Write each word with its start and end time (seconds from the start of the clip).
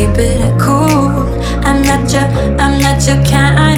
keep 0.00 0.18
it 0.18 0.58
cool. 0.58 1.28
I'm 1.62 1.82
not 1.82 2.10
your, 2.10 2.22
I'm 2.58 2.80
not 2.80 3.06
your 3.06 3.22
kind. 3.24 3.69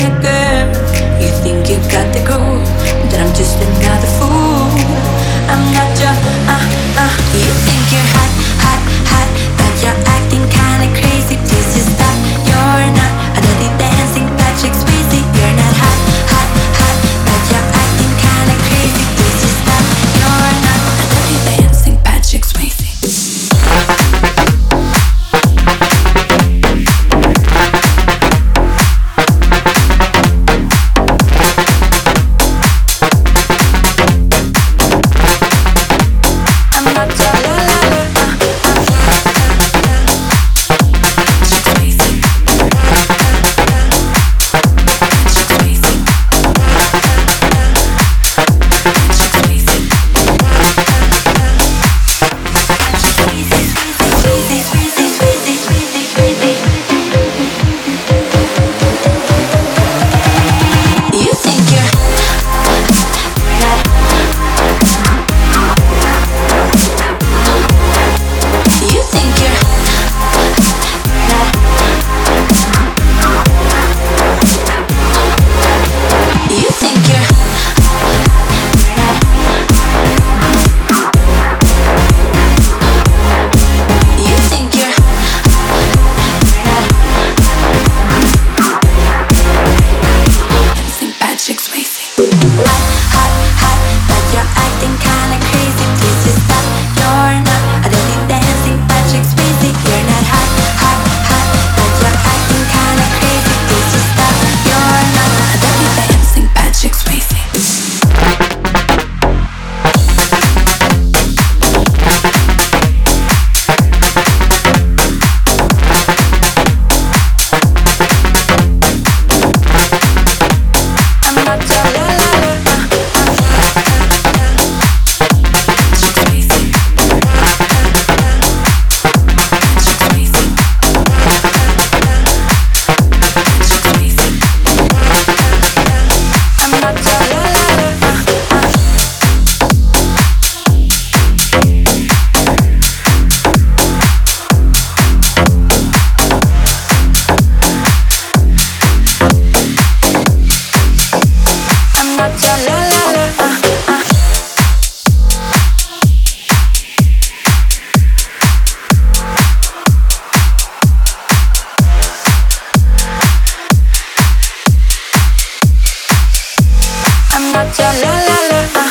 I'm 167.35 167.50
not 167.50 167.79
your 167.79 167.93
la 168.03 168.12
la 168.26 168.73
la. 168.75 168.81